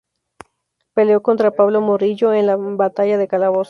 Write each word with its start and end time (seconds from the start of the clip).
Peleó 0.95 1.21
contra 1.21 1.51
Pablo 1.51 1.79
Morillo 1.79 2.33
en 2.33 2.47
la 2.47 2.55
Batalla 2.55 3.19
de 3.19 3.27
Calabozo. 3.27 3.59